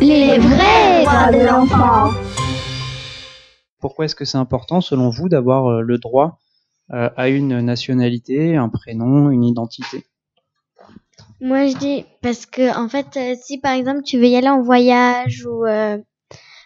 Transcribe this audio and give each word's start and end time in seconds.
Les 0.00 0.38
vrais 0.38 1.04
droits 1.04 1.30
de 1.30 1.46
l'enfant. 1.46 2.10
Pourquoi 3.80 4.06
est-ce 4.06 4.14
que 4.14 4.24
c'est 4.24 4.38
important, 4.38 4.80
selon 4.80 5.10
vous, 5.10 5.28
d'avoir 5.28 5.66
euh, 5.66 5.80
le 5.82 5.98
droit 5.98 6.38
euh, 6.92 7.10
à 7.16 7.28
une 7.28 7.60
nationalité, 7.60 8.56
un 8.56 8.68
prénom, 8.68 9.30
une 9.30 9.44
identité? 9.44 10.04
Moi, 11.40 11.66
je 11.68 11.76
dis 11.76 12.04
parce 12.22 12.46
que 12.46 12.76
en 12.76 12.88
fait, 12.88 13.16
euh, 13.16 13.34
si 13.42 13.58
par 13.58 13.72
exemple 13.72 14.02
tu 14.02 14.18
veux 14.18 14.26
y 14.26 14.36
aller 14.36 14.48
en 14.48 14.62
voyage 14.62 15.46
ou 15.46 15.66
euh, 15.66 15.98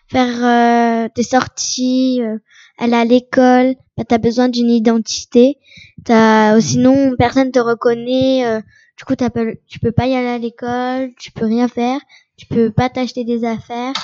faire 0.09 1.05
euh, 1.05 1.09
des 1.15 1.23
sorties, 1.23 2.21
euh, 2.23 2.39
aller 2.79 2.95
à 2.95 3.05
l'école, 3.05 3.75
bah, 3.97 4.05
t'as 4.09 4.19
besoin 4.19 4.49
d'une 4.49 4.71
identité. 4.71 5.59
T'as, 6.05 6.61
sinon 6.61 7.15
personne 7.17 7.51
te 7.51 7.59
reconnaît. 7.59 8.47
euh, 8.47 8.61
du 8.97 9.05
coup, 9.05 9.17
t'as 9.17 9.31
pas, 9.31 9.45
tu 9.67 9.81
peux 9.81 9.93
pas 9.93 10.07
y 10.07 10.15
aller 10.15 10.29
à 10.29 10.39
l'école, 10.39 11.13
tu 11.19 11.33
peux 11.33 11.47
rien 11.47 11.67
faire, 11.69 12.01
tu 12.37 12.47
peux 12.47 12.71
pas 12.71 12.89
t'acheter 12.89 13.25
des 13.25 13.45
affaires. 13.45 13.95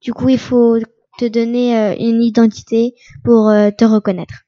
Du 0.00 0.12
coup, 0.12 0.28
il 0.28 0.38
faut 0.38 0.78
te 1.18 1.24
donner 1.26 1.78
euh, 1.78 1.94
une 1.98 2.22
identité 2.22 2.94
pour 3.22 3.48
euh, 3.48 3.70
te 3.70 3.84
reconnaître. 3.84 4.44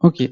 Ok, 0.00 0.22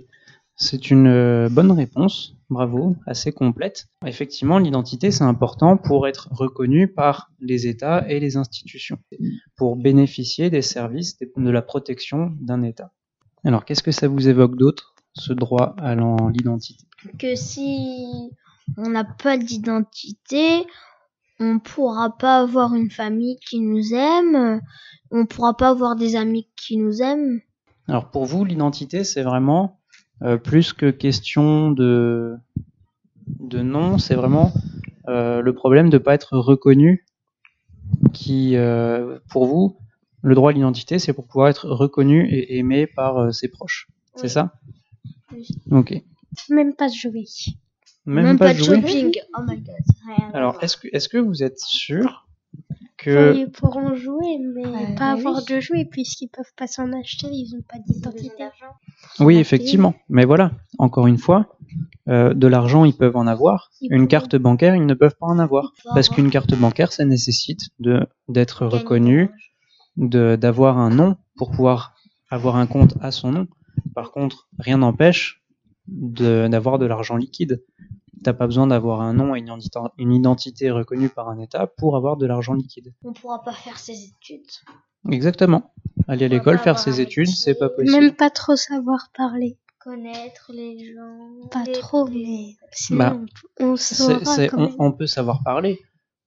c'est 0.54 0.90
une 0.90 1.06
euh, 1.06 1.48
bonne 1.50 1.72
réponse, 1.72 2.36
bravo, 2.50 2.96
assez 3.06 3.32
complète. 3.32 3.86
Effectivement, 4.06 4.58
l'identité, 4.58 5.10
c'est 5.10 5.24
important 5.24 5.76
pour 5.76 6.06
être 6.06 6.28
reconnu 6.30 6.86
par 6.86 7.30
les 7.40 7.66
États 7.66 8.08
et 8.08 8.20
les 8.20 8.36
institutions, 8.36 8.98
pour 9.56 9.76
bénéficier 9.76 10.50
des 10.50 10.62
services 10.62 11.18
de 11.18 11.50
la 11.50 11.62
protection 11.62 12.32
d'un 12.40 12.62
État. 12.62 12.92
Alors, 13.44 13.64
qu'est-ce 13.64 13.82
que 13.82 13.92
ça 13.92 14.06
vous 14.06 14.28
évoque 14.28 14.56
d'autre, 14.56 14.89
ce 15.14 15.32
droit 15.32 15.74
à 15.78 15.94
l'en- 15.94 16.28
l'identité 16.28 16.84
que 17.18 17.34
si 17.34 18.30
on 18.76 18.90
n'a 18.90 19.04
pas 19.04 19.38
d'identité, 19.38 20.66
on 21.40 21.58
pourra 21.58 22.16
pas 22.16 22.40
avoir 22.40 22.74
une 22.74 22.90
famille 22.90 23.38
qui 23.48 23.60
nous 23.60 23.94
aime, 23.94 24.60
on 25.10 25.26
pourra 25.26 25.56
pas 25.56 25.70
avoir 25.70 25.96
des 25.96 26.14
amis 26.14 26.48
qui 26.56 26.76
nous 26.76 27.00
aiment. 27.02 27.40
Alors, 27.88 28.10
pour 28.10 28.26
vous, 28.26 28.44
l'identité, 28.44 29.02
c'est 29.02 29.22
vraiment 29.22 29.80
euh, 30.22 30.36
plus 30.36 30.72
que 30.74 30.90
question 30.90 31.70
de, 31.70 32.36
de 33.40 33.62
nom, 33.62 33.96
c'est 33.96 34.14
vraiment 34.14 34.52
euh, 35.08 35.40
le 35.40 35.54
problème 35.54 35.88
de 35.88 35.96
ne 35.96 36.02
pas 36.02 36.14
être 36.14 36.36
reconnu 36.36 37.06
qui, 38.12 38.56
euh, 38.56 39.18
pour 39.30 39.46
vous, 39.46 39.78
le 40.22 40.34
droit 40.34 40.50
à 40.50 40.52
l'identité, 40.52 40.98
c'est 40.98 41.14
pour 41.14 41.26
pouvoir 41.26 41.48
être 41.48 41.68
reconnu 41.68 42.28
et 42.30 42.58
aimé 42.58 42.86
par 42.86 43.32
ses 43.32 43.48
proches. 43.48 43.88
C'est 44.14 44.28
ça? 44.28 44.52
Ok. 45.70 45.94
Même 46.48 46.74
pas 46.74 46.88
jouer. 46.88 47.26
Même, 48.06 48.38
pas, 48.38 48.54
de 48.54 48.58
jouer. 48.58 48.80
shopping. 48.80 49.12
Oh 49.36 49.42
my 49.46 49.56
god. 49.58 49.74
rien 50.06 50.30
Alors, 50.32 50.62
est-ce 50.62 50.76
que, 50.76 50.88
est-ce 50.92 51.08
que 51.08 51.18
vous 51.18 51.42
êtes 51.42 51.58
sûr 51.60 52.26
que... 52.96 53.34
Ils 53.36 53.50
pourront 53.50 53.94
jouer, 53.94 54.38
mais 54.38 54.64
Euh, 54.66 54.94
pas 54.94 55.14
bah 55.14 55.18
avoir 55.18 55.38
oui. 55.38 55.54
de 55.54 55.60
jouets, 55.60 55.84
puisqu'ils 55.84 56.28
peuvent 56.28 56.52
pas 56.56 56.66
s'en 56.66 56.92
acheter, 56.92 57.28
ils 57.30 57.54
ont 57.56 57.62
pas 57.62 57.78
d'identité. 57.78 58.44
Oui, 59.20 59.36
effectivement. 59.38 59.94
Mais 60.08 60.24
voilà, 60.24 60.52
encore 60.78 61.06
une 61.06 61.18
fois, 61.18 61.56
euh, 62.08 62.34
de 62.34 62.46
l'argent, 62.46 62.84
ils 62.84 62.94
peuvent 62.94 63.16
en 63.16 63.26
avoir. 63.26 63.70
Ils 63.80 63.92
Une 63.92 64.08
carte 64.08 64.36
bancaire, 64.36 64.74
ils 64.74 64.86
ne 64.86 64.94
peuvent 64.94 65.16
pas 65.18 65.26
en 65.26 65.38
avoir. 65.38 65.72
Parce 65.94 66.08
qu'une 66.08 66.30
carte 66.30 66.54
bancaire, 66.54 66.92
ça 66.92 67.04
nécessite 67.04 67.70
de 67.78 68.06
d'être 68.28 68.66
reconnu, 68.66 69.30
de 69.96 70.08
de 70.08 70.36
d'avoir 70.36 70.78
un 70.78 70.90
nom 70.90 71.16
pour 71.36 71.50
pouvoir 71.50 71.94
avoir 72.30 72.56
un 72.56 72.66
compte 72.66 72.94
à 73.00 73.10
son 73.10 73.32
nom. 73.32 73.46
Par 73.94 74.10
contre, 74.12 74.48
rien 74.58 74.78
n'empêche 74.78 75.42
de- 75.88 76.48
d'avoir 76.48 76.78
de, 76.78 76.86
l'argent 76.86 77.16
liquide. 77.16 77.62
T'as 78.22 78.34
pas 78.34 78.46
besoin 78.46 78.66
d'avoir 78.66 79.00
un 79.00 79.14
nom 79.14 79.34
et 79.34 79.38
une 79.38 79.46
identité, 79.46 79.78
une 79.96 80.12
identité 80.12 80.70
reconnue 80.70 81.08
par 81.08 81.28
un 81.30 81.38
État 81.38 81.66
pour 81.66 81.96
avoir 81.96 82.16
de 82.16 82.26
l'argent 82.26 82.52
liquide. 82.52 82.92
On 83.02 83.12
pourra 83.14 83.42
pas 83.42 83.52
faire 83.52 83.78
ses 83.78 84.04
études. 84.04 84.44
Exactement. 85.10 85.72
Aller 86.06 86.26
à 86.26 86.28
l'école, 86.28 86.58
faire 86.58 86.78
ses 86.78 87.00
études, 87.00 87.28
c'est 87.28 87.54
pas 87.58 87.70
possible. 87.70 87.98
Même 87.98 88.12
pas 88.14 88.28
trop 88.30 88.56
savoir 88.56 89.10
parler. 89.16 89.58
Connaître 89.78 90.50
les 90.52 90.92
gens. 90.94 91.48
Pas 91.50 91.64
les- 91.64 91.72
trop, 91.72 92.06
mais 92.06 92.56
sinon 92.72 92.98
Bah, 92.98 93.16
on 93.60 93.76
saura 93.76 94.20
on, 94.78 94.92
peut 94.92 95.06
savoir 95.06 95.42
parler. 95.42 95.80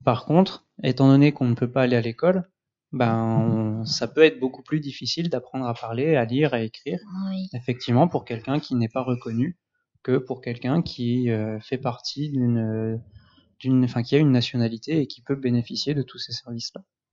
Par 0.04 0.26
contre, 0.26 0.66
étant 0.82 1.08
donné 1.08 1.32
qu'on 1.32 1.46
ne 1.46 1.54
peut 1.54 1.70
pas 1.70 1.84
aller 1.84 1.96
à 1.96 2.02
l'école, 2.02 2.50
ben, 2.92 3.16
on- 3.16 3.63
ça 3.86 4.08
peut 4.08 4.24
être 4.24 4.40
beaucoup 4.40 4.64
plus 4.64 4.80
difficile 4.80 5.30
d'apprendre 5.30 5.66
à 5.66 5.74
parler, 5.74 6.16
à 6.16 6.26
lire, 6.26 6.54
à 6.54 6.62
écrire. 6.62 7.00
Oui. 7.30 7.48
Effectivement, 7.54 8.08
pour 8.08 8.26
quelqu'un 8.26 8.60
qui 8.60 8.76
n'est 8.76 8.90
pas 8.90 9.04
reconnu, 9.04 9.58
que 10.04 10.18
pour 10.18 10.42
quelqu'un 10.42 10.82
qui 10.82 11.30
euh, 11.30 11.60
fait 11.62 11.78
partie 11.78 12.30
d'une, 12.30 13.02
d'une, 13.60 13.86
enfin, 13.86 14.04
qui 14.04 14.16
a 14.16 14.20
une 14.20 14.32
nationalité 14.32 15.00
et 15.02 15.08
qui 15.08 15.22
peut 15.22 15.36
bénéficier 15.36 15.94
de 15.94 16.02
tous 16.04 16.20
ces 16.20 16.34
services-là. 16.34 16.84